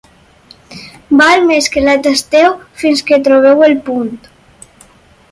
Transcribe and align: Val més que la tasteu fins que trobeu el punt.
Val 1.17 1.43
més 1.49 1.67
que 1.75 1.83
la 1.83 1.93
tasteu 2.07 2.55
fins 2.83 3.03
que 3.09 3.19
trobeu 3.27 3.61
el 3.69 3.77
punt. 3.91 4.09